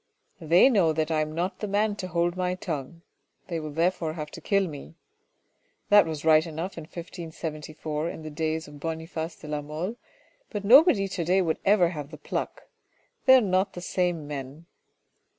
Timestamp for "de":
9.35-9.47